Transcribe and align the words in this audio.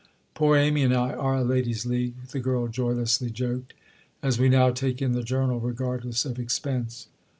"Poor 0.33 0.57
Amy 0.57 0.81
and 0.81 0.95
I 0.95 1.13
are 1.13 1.35
a 1.35 1.43
ladies' 1.43 1.85
league," 1.85 2.15
the 2.31 2.39
girl 2.39 2.67
joylessly 2.67 3.29
joked—"as 3.29 4.39
we 4.39 4.49
now 4.49 4.71
take 4.71 4.99
in 4.99 5.11
the 5.11 5.21
'Journal' 5.21 5.59
regardless 5.59 6.25
of 6.25 6.39
expense." 6.39 7.05